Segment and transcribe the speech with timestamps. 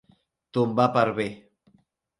[0.59, 1.29] Tombar per bé.